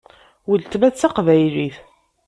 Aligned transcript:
Weltma 0.49 0.87
d 0.93 0.95
taqbaylit. 0.95 1.77